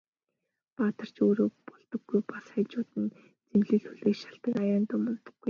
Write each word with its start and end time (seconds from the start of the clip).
Баатар 0.77 1.09
ч 1.15 1.17
өөрөө 1.25 1.49
болдоггүй, 1.69 2.21
бас 2.31 2.45
хажууд 2.53 2.89
нь 3.01 3.13
зэмлэл 3.49 3.85
хүлээх 3.87 4.17
шалтаг 4.21 4.53
аяндаа 4.63 4.97
мундахгүй. 5.01 5.33